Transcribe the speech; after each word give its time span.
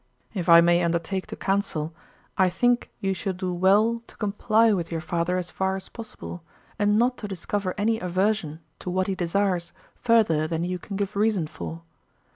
If 0.33 0.49
I 0.49 0.61
may 0.61 0.81
undertake 0.83 1.27
to 1.27 1.35
counsel, 1.35 1.93
I 2.35 2.49
think 2.49 2.89
you 3.01 3.13
shall 3.13 3.33
do 3.33 3.53
well 3.53 4.01
to 4.07 4.17
comply 4.17 4.73
with 4.73 4.91
your 4.91 4.99
father 4.99 5.37
as 5.37 5.51
far 5.51 5.75
as 5.75 5.89
possible, 5.89 6.41
and 6.79 6.97
not 6.97 7.19
to 7.19 7.27
discover 7.27 7.75
any 7.77 7.99
aversion 7.99 8.61
to 8.79 8.89
what 8.89 9.05
he 9.05 9.13
desires 9.13 9.73
further 9.93 10.47
than 10.47 10.63
you 10.63 10.79
can 10.79 10.95
give 10.97 11.15
reason 11.15 11.45
for. 11.45 11.83